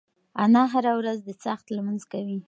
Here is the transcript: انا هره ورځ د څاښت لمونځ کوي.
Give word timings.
انا 0.43 0.63
هره 0.73 0.93
ورځ 0.99 1.17
د 1.27 1.29
څاښت 1.43 1.67
لمونځ 1.75 2.03
کوي. 2.13 2.37